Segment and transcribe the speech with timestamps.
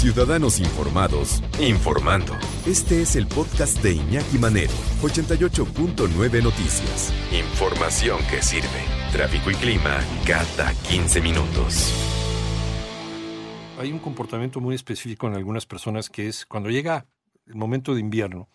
[0.00, 2.32] Ciudadanos informados, informando.
[2.66, 4.72] Este es el podcast de Iñaki Manero,
[5.02, 7.12] 88.9 Noticias.
[7.30, 8.66] Información que sirve.
[9.12, 11.92] Tráfico y clima cada 15 minutos.
[13.78, 17.04] Hay un comportamiento muy específico en algunas personas que es cuando llega
[17.46, 18.48] el momento de invierno.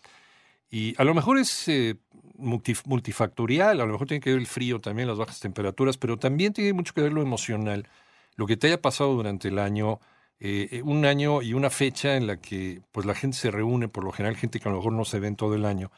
[0.68, 1.94] Y a lo mejor es eh,
[2.36, 6.18] multif- multifactorial, a lo mejor tiene que ver el frío también, las bajas temperaturas, pero
[6.18, 7.88] también tiene mucho que ver lo emocional,
[8.34, 10.00] lo que te haya pasado durante el año,
[10.40, 14.04] eh, un año y una fecha en la que pues la gente se reúne, por
[14.04, 15.90] lo general gente que a lo mejor no se ven todo el año,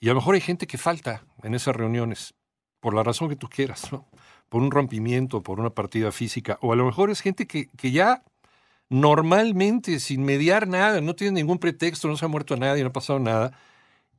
[0.00, 2.34] y a lo mejor hay gente que falta en esas reuniones,
[2.80, 3.88] por la razón que tú quieras,
[4.48, 7.90] por un rompimiento, por una partida física, o a lo mejor es gente que, que
[7.90, 8.22] ya
[8.90, 12.92] normalmente, sin mediar nada, no tiene ningún pretexto, no se ha muerto nadie, no ha
[12.92, 13.52] pasado nada,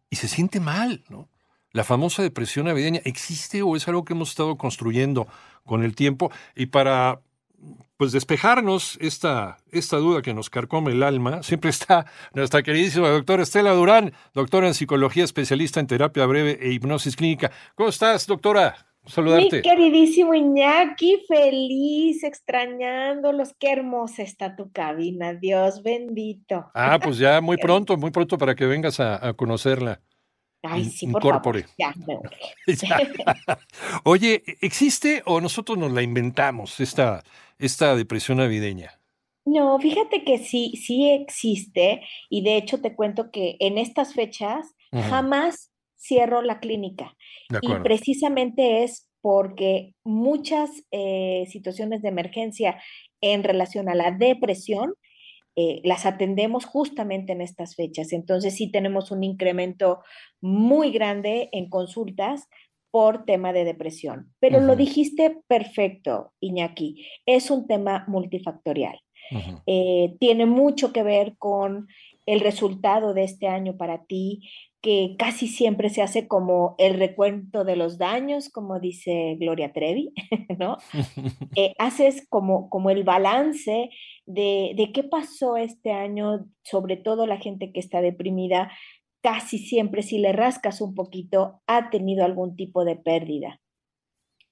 [0.10, 1.30] y se siente mal, ¿no?
[1.72, 5.28] La famosa depresión navideña existe o es algo que hemos estado construyendo
[5.66, 7.22] con el tiempo y para
[7.98, 13.44] pues despejarnos esta, esta duda que nos carcome el alma, siempre está nuestra queridísima doctora
[13.44, 17.52] Estela Durán, doctora en psicología, especialista en terapia breve e hipnosis clínica.
[17.76, 18.86] ¿Cómo estás, doctora?
[19.06, 19.58] Saludarte.
[19.58, 23.54] Mi queridísimo Iñaki, feliz, extrañándolos.
[23.60, 26.70] Qué hermosa está tu cabina, Dios bendito.
[26.74, 30.00] Ah, pues ya muy pronto, muy pronto para que vengas a, a conocerla.
[30.62, 31.64] Ay, sí, por incorpore.
[31.64, 32.88] favor, ya me urge.
[32.88, 33.60] Ya.
[34.04, 37.24] Oye, ¿existe o nosotros nos la inventamos esta,
[37.58, 39.00] esta depresión navideña?
[39.46, 44.76] No, fíjate que sí, sí existe y de hecho te cuento que en estas fechas
[44.92, 47.16] jamás cierro la clínica
[47.62, 52.82] y precisamente es porque muchas eh, situaciones de emergencia
[53.22, 54.94] en relación a la depresión
[55.62, 58.14] eh, las atendemos justamente en estas fechas.
[58.14, 60.00] Entonces sí tenemos un incremento
[60.40, 62.48] muy grande en consultas
[62.92, 64.34] por tema de depresión.
[64.40, 69.02] Pero lo dijiste perfecto, Iñaki, es un tema multifactorial.
[69.68, 71.88] Eh, tiene mucho que ver con
[72.26, 74.50] el resultado de este año para ti,
[74.82, 80.14] que casi siempre se hace como el recuento de los daños, como dice Gloria Trevi,
[80.58, 80.78] ¿no?
[81.56, 83.90] Eh, haces como, como el balance
[84.30, 88.72] de, de qué pasó este año, sobre todo la gente que está deprimida,
[89.22, 93.60] casi siempre si le rascas un poquito, ha tenido algún tipo de pérdida.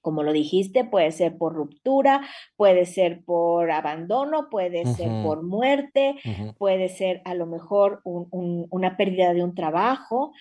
[0.00, 2.22] Como lo dijiste, puede ser por ruptura,
[2.56, 6.14] puede ser por abandono, puede ser por muerte,
[6.56, 10.32] puede ser a lo mejor un- un- una pérdida de un trabajo.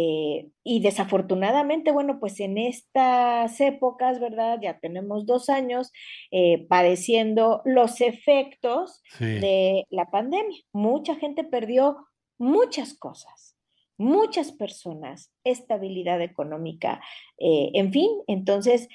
[0.00, 4.58] Eh, y desafortunadamente, bueno, pues en estas épocas, ¿verdad?
[4.62, 5.90] Ya tenemos dos años
[6.30, 9.24] eh, padeciendo los efectos Sí.
[9.24, 10.58] de la pandemia.
[10.72, 11.96] Mucha gente perdió
[12.38, 13.56] muchas cosas,
[13.96, 17.00] muchas personas, estabilidad económica,
[17.38, 18.88] eh, en fin, entonces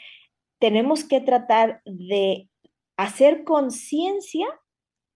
[0.59, 2.47] tenemos que tratar de
[2.97, 4.47] hacer conciencia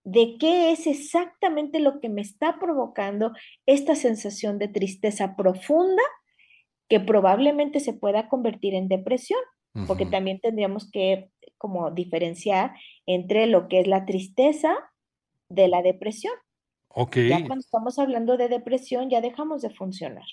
[0.07, 3.33] de qué es exactamente lo que me está provocando
[3.65, 6.01] esta sensación de tristeza profunda
[6.87, 9.41] que probablemente se pueda convertir en depresión,
[9.85, 12.71] porque también tendríamos que como diferenciar
[13.05, 14.73] entre lo que es la tristeza
[15.49, 16.33] de la depresión.
[16.87, 17.17] Ok.
[17.27, 20.25] Ya cuando estamos hablando de depresión ya dejamos de funcionar.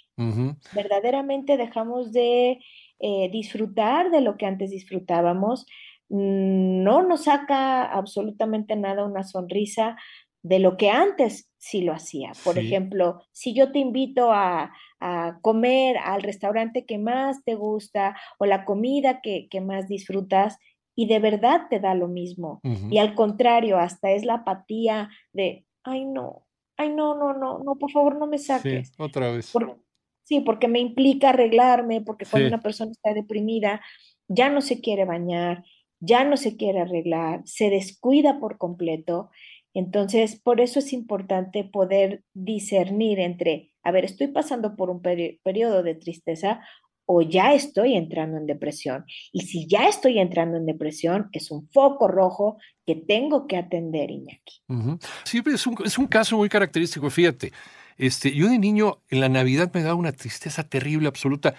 [0.72, 2.60] Verdaderamente dejamos de
[3.00, 5.66] eh, disfrutar de lo que antes disfrutábamos.
[6.14, 9.96] Mm, No nos saca absolutamente nada una sonrisa
[10.44, 12.32] de lo que antes sí lo hacía.
[12.44, 12.60] Por Sí.
[12.60, 18.44] ejemplo, si yo te invito a, a comer al restaurante que más te gusta o
[18.46, 20.58] la comida que, que más disfrutas
[20.94, 22.60] y de verdad te da lo mismo.
[22.90, 26.46] Y al contrario, hasta es la apatía de, ay no,
[26.76, 28.92] ay no, no, no, no, por favor no me Sí, saques.
[28.98, 29.50] otra vez.
[29.50, 29.80] Por-
[30.22, 32.54] sí, porque me implica arreglarme, porque cuando Sí.
[32.54, 33.80] una persona está deprimida,
[34.28, 35.64] ya no se quiere bañar,
[36.04, 39.30] ya no se quiere arreglar, se descuida por completo.
[39.74, 45.40] Entonces, por eso es importante poder discernir entre, a ver, estoy pasando por un peri-
[45.42, 46.60] periodo de tristeza
[47.06, 49.04] o ya estoy entrando en depresión.
[49.32, 52.56] Y si ya estoy entrando en depresión, es un foco rojo
[52.86, 54.62] que tengo que atender, Iñaki.
[54.68, 54.98] Ujú.
[55.24, 57.52] Sí, es un, es un caso muy característico, fíjate.
[57.96, 61.54] Este, yo de niño en la Navidad me daba una tristeza terrible, absoluta.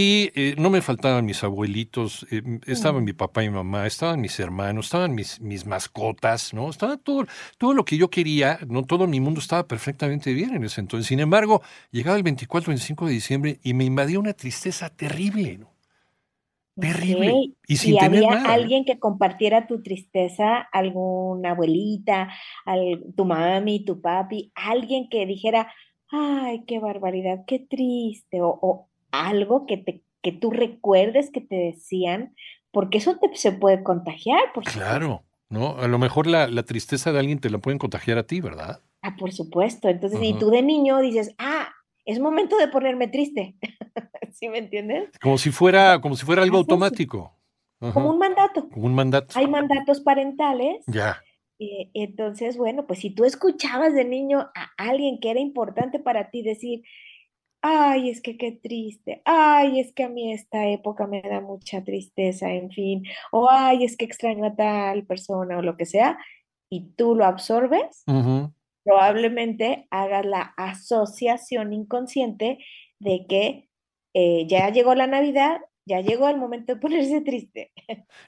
[0.00, 4.20] Y eh, no me faltaban mis abuelitos, eh, estaban mi papá y mi mamá, estaban
[4.20, 6.70] mis hermanos, estaban mis, mis mascotas, ¿no?
[6.70, 7.26] Estaba todo,
[7.58, 8.84] todo lo que yo quería, ¿no?
[8.84, 11.08] Todo mi mundo estaba perfectamente bien en ese entonces.
[11.08, 15.72] Sin embargo, llegaba el 24, 25 de diciembre y me invadía una tristeza terrible, ¿no?
[16.78, 17.42] Terrible.
[17.66, 22.28] Y sin tener había alguien que compartiera tu tristeza, alguna abuelita,
[22.64, 25.72] al- tu mami, tu papi, alguien que dijera,
[26.10, 31.56] ay, qué barbaridad, qué triste, o, o algo que te, que tú recuerdes que te
[31.56, 32.34] decían,
[32.70, 34.64] porque eso te, se puede contagiar, por.
[34.64, 35.78] Claro, ¿no?
[35.78, 38.82] A lo mejor la, la tristeza de alguien te la pueden contagiar a ti, ¿verdad?
[39.02, 39.88] Ah, por supuesto.
[39.88, 40.38] Entonces, y Ujú.
[40.40, 41.68] tú de niño dices, ah,
[42.04, 43.56] es momento de ponerme triste.
[44.32, 45.10] ¿Sí me entiendes?
[45.20, 47.34] Como si fuera, como si fuera algo automático.
[47.78, 48.68] Como un mandato.
[48.70, 49.38] Como un mandato.
[49.38, 50.84] Hay mandatos parentales.
[50.86, 51.22] Ya.
[51.58, 56.30] eh, entonces, bueno, pues si tú escuchabas de niño a alguien que era importante para
[56.30, 56.82] ti decir,
[57.62, 61.82] ay, es que qué triste, ay, es que a mí esta época me da mucha
[61.82, 66.18] tristeza, en fin, o ay, es que extraño a tal persona o lo que sea,
[66.70, 68.04] y tú lo absorbes,
[68.84, 72.58] probablemente hagas la asociación inconsciente
[72.98, 73.68] de que
[74.14, 77.72] eh, ya llegó la Navidad, ya llegó el momento de ponerse triste.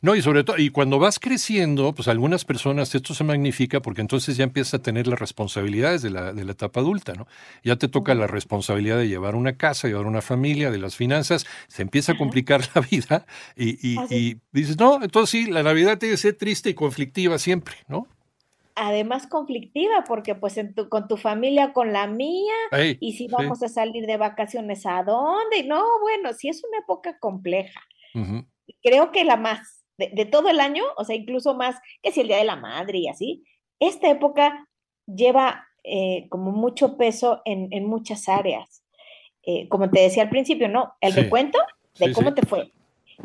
[0.03, 4.01] No, y sobre todo, y cuando vas creciendo, pues algunas personas esto se magnifica porque
[4.01, 7.27] entonces ya empiezas a tener las responsabilidades de la, de la etapa adulta, ¿no?
[7.63, 11.47] Ya te toca la responsabilidad de llevar una casa, llevar una familia, de las finanzas,
[11.69, 13.27] se empieza a complicar la vida
[13.57, 17.39] y, y- y dices, no, entonces sí, la Navidad tiene que ser triste y conflictiva
[17.39, 18.07] siempre, ¿no?
[18.75, 22.55] Además conflictiva, porque pues en tu, con tu familia, con la mía,
[23.01, 23.29] y si sí.
[23.29, 25.65] vamos a salir de vacaciones, ¿a dónde?
[25.65, 27.81] No, bueno, sí es una época compleja.
[28.83, 32.21] Creo que la más, de, de todo el año, o sea, incluso más que si
[32.21, 33.45] el Día de la Madre y así,
[33.79, 34.67] esta época
[35.07, 38.85] lleva eh, como mucho peso en, en muchas áreas.
[39.43, 40.93] Eh, como te decía al principio, ¿no?
[41.01, 41.21] El Sí.
[41.23, 41.59] recuento
[41.99, 42.71] de Sí, cómo te fue.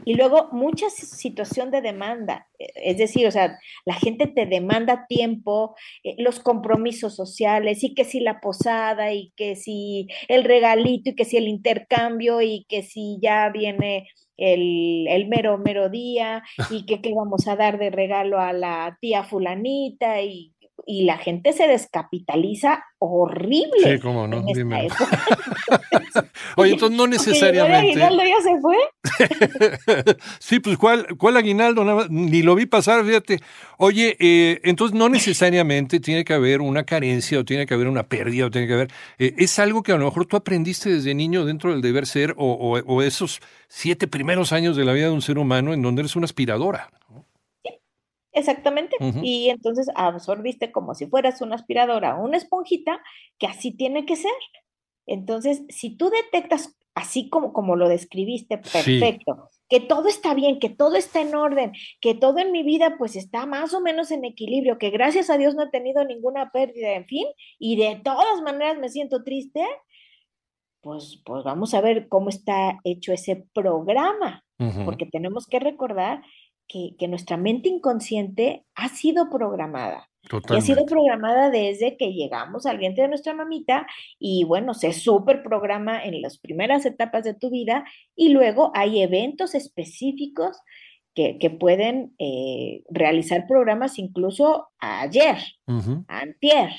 [0.03, 4.45] Y luego mucha si- situación de demanda, eh, es decir, o sea, la gente te
[4.45, 10.43] demanda tiempo, eh, los compromisos sociales, y que si la posada, y que si el
[10.43, 14.07] regalito, y que si el intercambio, y que si ya viene
[14.37, 18.97] el, el mero, mero día, y que qué vamos a dar de regalo a la
[19.01, 20.53] tía fulanita, y,
[20.85, 25.23] y la gente se descapitaliza horrible Sí, cómo no, época.
[26.57, 28.03] Oye, entonces no llegó el necesariamente.
[28.03, 30.15] aguinaldo, ya se fue.
[30.39, 31.83] sí, pues ¿cuál, cuál aguinaldo?
[31.83, 33.39] Nada más, ni lo vi pasar, fíjate.
[33.77, 38.03] Oye, eh, entonces no necesariamente tiene que haber una carencia o tiene que haber una
[38.03, 38.91] pérdida o tiene que haber...
[39.19, 42.33] eh, es algo que a lo mejor tú aprendiste desde niño dentro del deber ser
[42.37, 45.81] o, o- o esos siete primeros años de la vida de un ser humano en
[45.81, 46.89] donde eres una aspiradora.
[48.35, 48.95] Exactamente.
[48.99, 49.19] Ujú.
[49.23, 53.01] Y entonces absorbiste como si fueras una aspiradora o una esponjita,
[53.39, 54.31] que así tiene que ser.
[55.07, 58.99] Entonces, si tú detectas, así como, como lo describiste, Sí.
[58.99, 61.71] perfecto, que todo está bien, que todo está en orden,
[62.01, 65.37] que todo en mi vida pues está más o menos en equilibrio, que gracias a
[65.37, 67.25] Dios no he tenido ninguna pérdida, en fin,
[67.59, 69.63] y de todas maneras me siento triste,
[70.81, 74.85] pues, pues vamos a ver cómo está hecho ese programa Ujú.
[74.85, 76.21] porque tenemos que recordar
[76.67, 80.09] que, que nuestra mente inconsciente ha sido programada.
[80.23, 80.85] Y ha sido Totalmente.
[80.85, 83.85] programada desde que llegamos al vientre de nuestra mamita
[84.17, 87.85] y bueno, se super programa en las primeras etapas de tu vida
[88.15, 90.57] y luego hay eventos específicos
[91.13, 95.37] que, que pueden eh, realizar programas incluso ayer,
[95.67, 96.05] Ujú.
[96.07, 96.71] antier,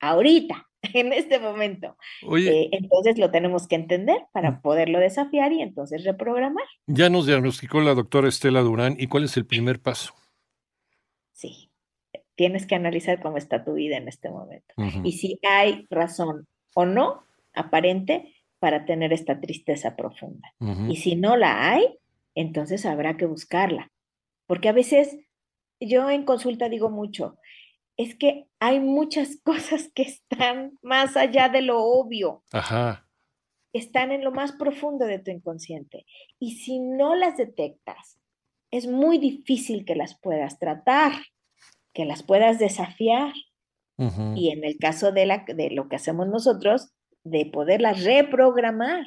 [0.00, 1.96] ahorita, en este momento.
[2.26, 6.64] Oye, Eh, entonces lo tenemos que entender para poderlo desafiar y entonces reprogramar.
[6.86, 8.96] ya nos diagnosticó la doctora Estela Durán.
[8.98, 10.14] ¿Y cuál es el primer paso?
[11.32, 11.70] Sí,
[12.34, 14.74] tienes que analizar cómo está tu vida en este momento
[15.04, 17.24] y si hay razón o no
[17.54, 20.52] aparente para tener esta tristeza profunda.
[20.88, 21.98] Y si no la hay,
[22.34, 23.90] entonces habrá que buscarla.
[24.46, 25.18] Porque a veces
[25.80, 27.36] yo en consulta digo mucho,
[27.96, 32.42] es que hay muchas cosas que están más allá de lo obvio.
[32.52, 33.02] Ajá.
[33.72, 36.06] están en lo más profundo de tu inconsciente.
[36.38, 38.18] Y si no las detectas,
[38.70, 41.12] es muy difícil que las puedas tratar,
[41.92, 43.32] que las puedas desafiar.
[44.34, 46.92] Y en el caso de, la, de lo que hacemos nosotros,
[47.24, 49.06] de poderlas reprogramar.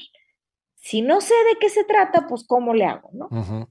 [0.76, 3.10] Si no sé de qué se trata, pues ¿cómo le hago?
[3.14, 3.28] ¿no?
[3.30, 3.68] Ujú.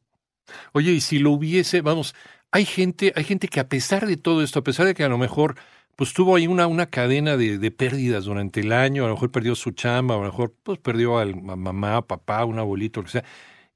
[0.73, 2.15] Oye, y si lo hubiese, vamos,
[2.51, 5.09] hay gente, hay gente que a pesar de todo esto, a pesar de que a
[5.09, 5.57] lo mejor
[5.97, 9.33] pues tuvo ahí una, una cadena de, de pérdidas durante el año, a lo mejor
[9.33, 13.07] perdió su chamba, a lo mejor pues perdió al a mamá, papá, un abuelito, lo
[13.07, 13.25] que sea.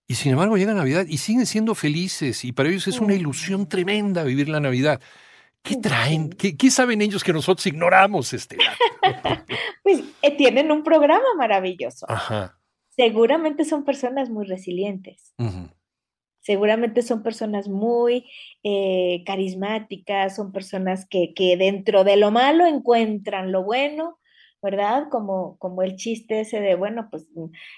[0.07, 3.69] Y sin embargo llega Navidad y siguen siendo felices y para ellos es una ilusión
[3.69, 5.00] tremenda vivir la Navidad.
[5.62, 6.31] ¿Qué traen?
[6.31, 8.57] ¿Qué, qué saben ellos que nosotros ignoramos, este?
[9.83, 12.07] Pues eh, tienen un programa maravilloso.
[12.09, 12.57] Ajá.
[12.91, 15.35] seguramente son personas muy resilientes.
[16.42, 18.30] Seguramente son personas muy
[18.64, 24.18] eh, carismáticas, son personas que, que, dentro de lo malo encuentran lo bueno,
[24.61, 25.08] ¿verdad?
[25.11, 27.28] Como, como el chiste ese de, bueno, pues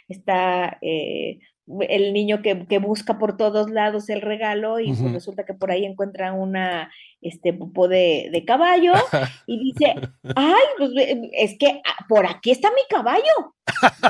[0.09, 1.41] está eh,
[1.89, 5.85] el niño que, busca por todos lados el regalo y pues resulta que por ahí
[5.85, 6.91] encuentra una
[7.23, 8.93] este pupo de, caballo
[9.47, 9.95] y dice,
[10.37, 10.91] ay, pues
[11.33, 13.55] es que ah, por aquí está mi caballo,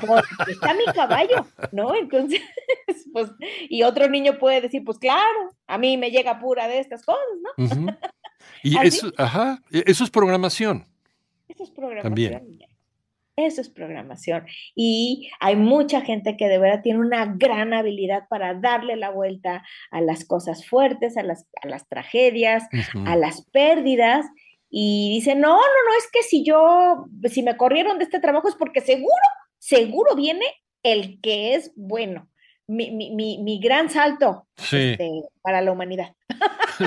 [0.05, 1.95] por aquí está mi caballo, ¿no?
[1.95, 2.41] Entonces,
[3.13, 3.31] pues,
[3.69, 7.23] y otro niño puede decir, pues claro, a mí me llega pura de estas cosas,
[7.57, 7.97] ¿no?
[8.65, 10.87] Y eso, ajá, e, eso es programación.
[11.49, 12.33] Eso es programación.
[12.33, 12.74] También.
[13.37, 14.47] Eso es programación.
[14.77, 19.65] Y hay mucha gente que de verdad tiene una gran habilidad para darle la vuelta
[19.91, 22.69] a las cosas fuertes, a las, a las tragedias,
[23.07, 24.27] a las pérdidas.
[24.71, 28.49] Y dice, no, no, no, es que si yo, si me corrieron de este trabajo
[28.49, 29.13] es porque seguro,
[29.59, 30.47] seguro viene
[30.85, 32.29] el que es bueno.
[32.67, 35.11] Mi, mi, mi, mi gran salto este,
[35.43, 36.15] para la humanidad.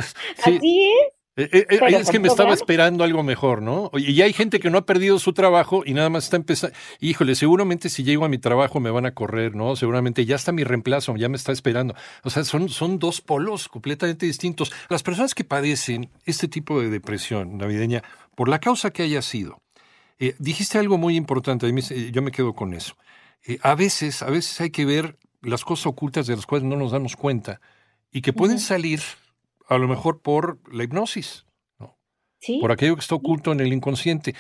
[0.44, 1.16] Así es.
[1.38, 3.91] Eh, eh, eh, es que me estaba esperando algo mejor, ¿no?
[3.94, 6.75] Y hay gente que no ha perdido su trabajo y nada más está empezando.
[7.00, 9.75] Híjole, seguramente si llego a mi trabajo me van a correr, ¿no?
[9.75, 11.94] Seguramente ya está mi reemplazo, ya me está esperando.
[12.24, 14.74] O sea, son, son dos polos completamente distintos.
[14.89, 18.01] Las personas que padecen este tipo de depresión navideña,
[18.34, 19.62] por la causa que haya sido,
[20.39, 21.72] dijiste algo muy importante,
[22.12, 22.96] yo me quedo con eso.
[23.62, 26.94] a veces, a veces hay que ver las cosas ocultas de las cuales no nos
[26.94, 27.62] damos cuenta
[28.12, 29.01] y que pueden salir
[29.67, 31.45] a lo mejor por la hipnosis,
[31.79, 31.97] ¿no?
[32.39, 32.59] ¿Sí?
[32.59, 34.36] por aquello que está oculto en el inconsciente.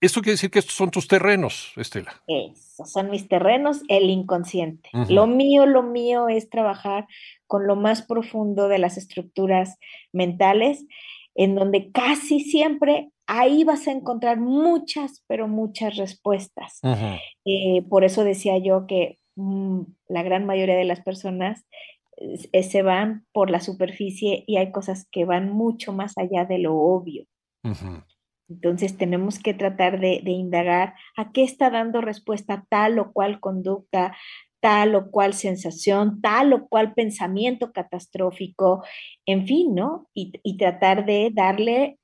[0.00, 2.22] Esto quiere decir que estos son tus terrenos, Estela.
[2.26, 4.88] Esos son mis terrenos, el inconsciente.
[5.10, 7.06] Lo mío, lo mío es trabajar
[7.46, 9.76] con lo más profundo de las estructuras
[10.10, 10.86] mentales,
[11.34, 16.80] en donde casi siempre ahí vas a encontrar muchas, pero muchas respuestas.
[17.44, 21.66] Eh, por eso decía yo que mm, la gran mayoría de las personas
[22.62, 26.76] se van por la superficie y hay cosas que van mucho más allá de lo
[26.76, 27.26] obvio.
[28.48, 34.16] Entonces tenemos que tratar de, indagar a qué está dando respuesta tal o cual conducta,
[34.60, 38.84] tal o cual sensación, tal o cual pensamiento catastrófico,
[39.26, 40.08] en fin, ¿no?
[40.14, 42.00] y tratar de darle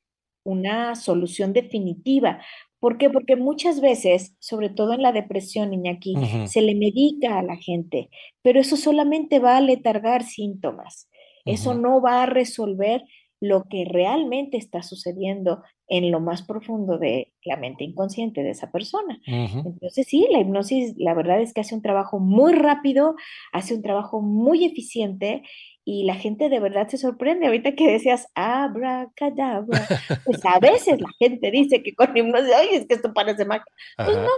[0.46, 2.40] una solución definitiva,
[2.78, 3.10] ¿Por qué?
[3.10, 6.14] Porque muchas veces, sobre todo en la depresión, Iñaki,
[6.46, 8.10] se le medica a la gente,
[8.42, 11.08] pero eso solamente va a letargar síntomas.
[11.44, 13.04] Eso no va a resolver
[13.40, 18.70] lo que realmente está sucediendo en lo más profundo de la mente inconsciente de esa
[18.70, 19.20] persona.
[19.26, 23.14] Entonces, sí, la hipnosis, la verdad es que hace un trabajo muy rápido,
[23.52, 25.42] hace un trabajo muy eficiente
[25.84, 27.46] y la gente de verdad se sorprende.
[27.46, 29.86] Ahorita que decías abracadabra,
[30.24, 33.64] pues a veces la gente dice que con hipnosis, oye, es que esto parece magia.
[33.96, 34.30] Pues no,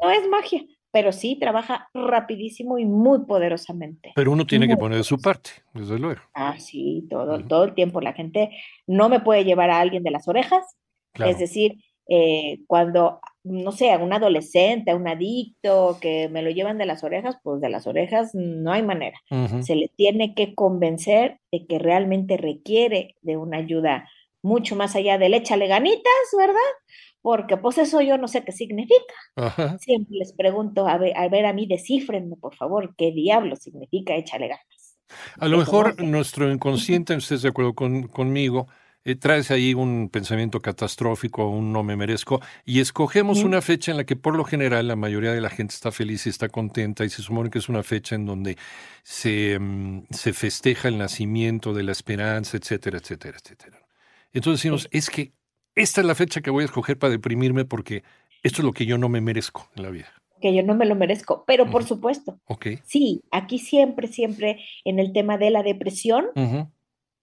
[0.00, 0.64] no es magia,
[0.98, 4.10] pero sí trabaja rapidísimo y muy poderosamente.
[4.16, 6.20] Pero uno tiene que poner de su parte, desde luego.
[6.34, 8.00] Ah, sí, todo, todo el tiempo.
[8.00, 8.50] La gente
[8.88, 10.64] no me puede llevar a alguien de las orejas.
[11.24, 11.76] Es decir,
[12.08, 16.86] eh, cuando, no sé, a un adolescente, a un adicto, que me lo llevan de
[16.86, 19.20] las orejas, pues de las orejas no hay manera.
[19.60, 24.08] Se le tiene que convencer de que realmente requiere de una ayuda
[24.42, 26.02] mucho más allá del échale ganitas,
[26.36, 26.72] ¿verdad?
[27.28, 29.76] Porque pues eso yo no sé qué significa.
[29.80, 34.16] Siempre les pregunto, a ver, a ver, a mí descifrenme, por favor, qué diablo significa
[34.16, 34.98] échale ganas.
[35.38, 38.66] A lo mejor nuestro inconsciente, ¿ustedes de acuerdo con, conmigo?
[39.04, 43.98] eh, traes ahí un pensamiento catastrófico, un no me merezco, y escogemos una fecha en
[43.98, 47.04] la que por lo general la mayoría de la gente está feliz y está contenta,
[47.04, 48.56] y se supone que es una fecha en donde
[49.02, 53.78] se, mm, se festeja el nacimiento de la esperanza, etcétera, etcétera, etcétera.
[54.32, 55.34] Entonces decimos, es que
[55.78, 58.02] esta es la fecha que voy a escoger para deprimirme porque
[58.42, 60.08] esto es lo que yo no me merezco en la vida
[60.40, 62.38] que yo no me lo merezco, pero por supuesto.
[62.84, 66.26] Sí, aquí siempre, siempre en el tema de la depresión,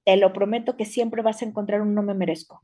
[0.03, 2.61] te lo prometo que siempre vas a encontrar un no me merezco.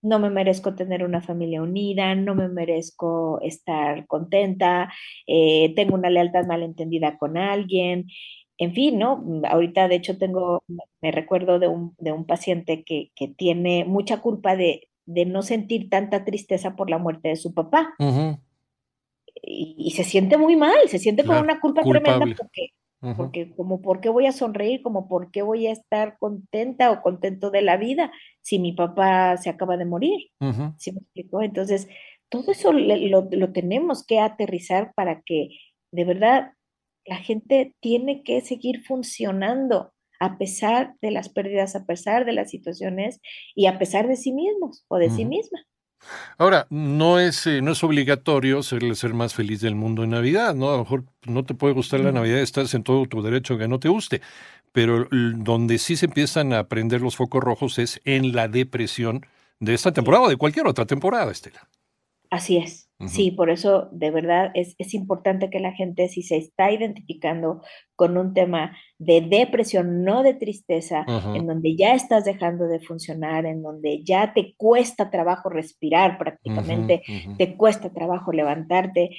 [0.00, 4.92] No me merezco tener una familia unida, no me merezco estar contenta,
[5.26, 8.06] eh, tengo una lealtad malentendida con alguien,
[8.58, 9.24] en fin, ¿no?
[9.48, 10.64] Ahorita, de hecho, tengo,
[11.00, 15.42] me recuerdo de un, de un paciente que, que, tiene mucha culpa de, de, no
[15.42, 17.94] sentir tanta tristeza por la muerte de su papá.
[19.42, 22.72] y, se siente muy mal, se siente con una culpa tremenda porque
[23.16, 24.82] porque como, ¿por qué voy a sonreír?
[24.82, 28.10] Como, ¿por qué voy a estar contenta o contento de la vida
[28.40, 30.30] si mi papá se acaba de morir?
[30.78, 31.42] ¿Sí me explicó?
[31.42, 31.88] Entonces,
[32.28, 35.50] todo eso lo, lo tenemos que aterrizar para que
[35.92, 36.52] de verdad
[37.08, 42.50] la gente tiene que seguir funcionando a pesar de las pérdidas, a pesar de las
[42.50, 43.20] situaciones
[43.54, 45.60] y a pesar de sí mismos o de sí misma.
[46.36, 50.10] Ahora, no es, eh, no es obligatorio ser el ser más feliz del mundo en
[50.10, 50.68] Navidad, ¿no?
[50.68, 53.68] A lo mejor no te puede gustar la Navidad, estás en todo tu derecho que
[53.68, 54.20] no te guste,
[54.72, 59.26] pero donde sí se empiezan a prender los focos rojos es en la depresión
[59.60, 61.68] de esta temporada o de cualquier otra temporada, Estela.
[62.30, 66.36] Así es, sí, por eso de verdad es, es, importante que la gente, si se
[66.36, 67.62] está identificando
[67.94, 73.46] con un tema de depresión, no de tristeza, en donde ya estás dejando de funcionar,
[73.46, 77.02] en donde ya te cuesta trabajo respirar prácticamente,
[77.36, 79.10] te cuesta trabajo levantarte,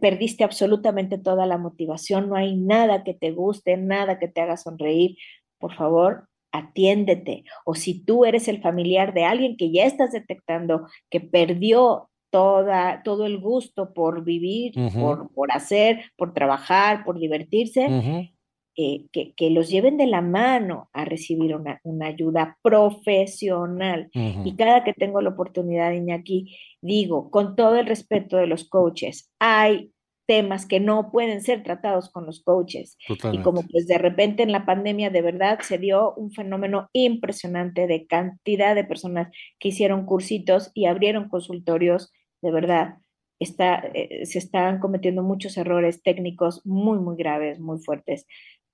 [0.00, 4.56] perdiste absolutamente toda la motivación, no hay nada que te guste, nada que te haga
[4.56, 5.16] sonreír,
[5.58, 7.44] por favor, atiéndete.
[7.64, 13.02] O si tú eres el familiar de alguien que ya estás detectando que perdió toda,
[13.04, 18.32] todo el gusto por vivir, por, por, hacer, por trabajar, por divertirse,
[18.74, 24.10] eh, que, que, los lleven de la mano a recibir una, una ayuda profesional.
[24.14, 29.30] Y cada que tengo la oportunidad, Iñaki, digo, con todo el respeto de los coaches,
[29.38, 29.92] hay
[30.26, 32.96] temas que no pueden ser tratados con los coaches.
[33.32, 37.86] Y como pues de repente en la pandemia de verdad se dio un fenómeno impresionante
[37.86, 42.12] de cantidad de personas que hicieron cursitos y abrieron consultorios
[42.42, 42.98] de verdad,
[43.38, 48.26] está, eh, se están cometiendo muchos errores técnicos muy, muy graves, muy fuertes.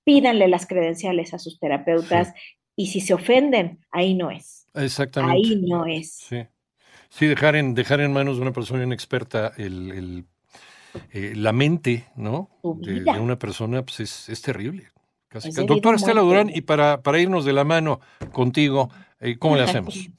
[0.03, 2.33] Pídanle las credenciales a sus terapeutas
[2.75, 4.67] y si se ofenden, ahí no es.
[4.73, 5.35] Exactamente.
[5.35, 6.15] Ahí no es.
[6.17, 6.45] Sí,
[7.09, 10.25] sí dejar, en, dejar en manos de una persona inexperta el,
[11.11, 12.49] eh, la mente, ¿no?
[12.63, 14.87] De, una persona, pues es, es terrible.
[15.27, 17.99] Casi, Doctora Estela Durán, y para, para irnos de la mano
[18.31, 20.09] contigo, eh, ¿cómo le hacemos?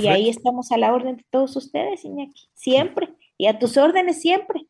[0.00, 2.48] Y ahí estamos a la orden de todos ustedes, Iñaki.
[2.54, 3.08] Siempre.
[3.36, 4.60] Y a tus órdenes siempre.